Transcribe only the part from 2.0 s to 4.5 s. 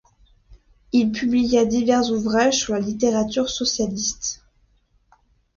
ouvrages sur la littérature socialiste.